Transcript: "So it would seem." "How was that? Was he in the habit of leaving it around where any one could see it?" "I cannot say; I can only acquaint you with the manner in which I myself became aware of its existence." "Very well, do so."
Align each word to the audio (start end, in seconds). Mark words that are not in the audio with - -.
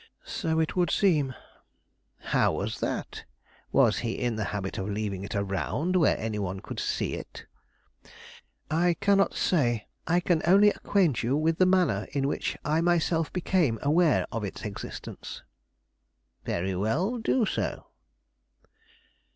"So 0.25 0.59
it 0.59 0.75
would 0.75 0.89
seem." 0.89 1.35
"How 2.17 2.53
was 2.53 2.79
that? 2.79 3.23
Was 3.71 3.99
he 3.99 4.13
in 4.13 4.35
the 4.35 4.45
habit 4.45 4.79
of 4.79 4.89
leaving 4.89 5.23
it 5.23 5.35
around 5.35 5.95
where 5.95 6.17
any 6.17 6.39
one 6.39 6.59
could 6.59 6.79
see 6.79 7.13
it?" 7.13 7.45
"I 8.71 8.95
cannot 8.99 9.35
say; 9.35 9.85
I 10.07 10.19
can 10.19 10.41
only 10.47 10.71
acquaint 10.71 11.21
you 11.21 11.37
with 11.37 11.59
the 11.59 11.67
manner 11.67 12.07
in 12.13 12.27
which 12.27 12.57
I 12.65 12.81
myself 12.81 13.31
became 13.31 13.77
aware 13.83 14.25
of 14.31 14.43
its 14.43 14.63
existence." 14.63 15.43
"Very 16.45 16.73
well, 16.75 17.19
do 17.19 17.45
so." 17.45 17.85